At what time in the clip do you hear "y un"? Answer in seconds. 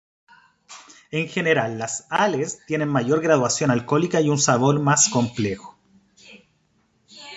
4.19-4.39